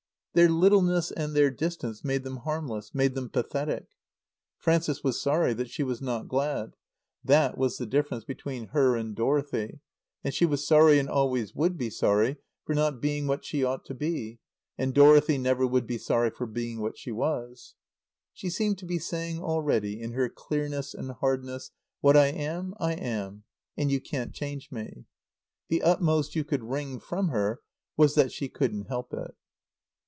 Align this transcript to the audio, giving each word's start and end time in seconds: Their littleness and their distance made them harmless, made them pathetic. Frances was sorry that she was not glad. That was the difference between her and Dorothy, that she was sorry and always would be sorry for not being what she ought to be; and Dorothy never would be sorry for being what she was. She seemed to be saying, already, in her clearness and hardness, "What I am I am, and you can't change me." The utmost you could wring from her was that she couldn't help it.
Their 0.33 0.47
littleness 0.47 1.11
and 1.11 1.35
their 1.35 1.51
distance 1.51 2.05
made 2.05 2.23
them 2.23 2.37
harmless, 2.37 2.95
made 2.95 3.15
them 3.15 3.27
pathetic. 3.29 3.87
Frances 4.57 5.03
was 5.03 5.21
sorry 5.21 5.53
that 5.55 5.69
she 5.69 5.83
was 5.83 6.01
not 6.01 6.29
glad. 6.29 6.77
That 7.21 7.57
was 7.57 7.77
the 7.77 7.85
difference 7.85 8.23
between 8.23 8.67
her 8.67 8.95
and 8.95 9.13
Dorothy, 9.13 9.81
that 10.23 10.33
she 10.33 10.45
was 10.45 10.65
sorry 10.65 10.99
and 10.99 11.09
always 11.09 11.53
would 11.53 11.77
be 11.77 11.89
sorry 11.89 12.37
for 12.63 12.73
not 12.73 13.01
being 13.01 13.27
what 13.27 13.43
she 13.43 13.61
ought 13.65 13.83
to 13.83 13.93
be; 13.93 14.39
and 14.77 14.93
Dorothy 14.93 15.37
never 15.37 15.67
would 15.67 15.85
be 15.85 15.97
sorry 15.97 16.29
for 16.29 16.47
being 16.47 16.79
what 16.79 16.97
she 16.97 17.11
was. 17.11 17.75
She 18.31 18.49
seemed 18.49 18.77
to 18.77 18.85
be 18.85 18.99
saying, 18.99 19.43
already, 19.43 19.99
in 20.01 20.13
her 20.13 20.29
clearness 20.29 20.93
and 20.93 21.11
hardness, 21.11 21.71
"What 21.99 22.15
I 22.15 22.27
am 22.27 22.73
I 22.79 22.93
am, 22.93 23.43
and 23.75 23.91
you 23.91 23.99
can't 23.99 24.33
change 24.33 24.71
me." 24.71 25.03
The 25.67 25.83
utmost 25.83 26.37
you 26.37 26.45
could 26.45 26.63
wring 26.63 27.01
from 27.01 27.27
her 27.27 27.59
was 27.97 28.15
that 28.15 28.31
she 28.31 28.47
couldn't 28.47 28.85
help 28.85 29.13
it. 29.13 29.35